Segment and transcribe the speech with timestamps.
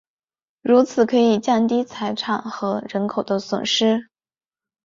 [0.63, 4.07] 如此可以降低财产和人口的损失。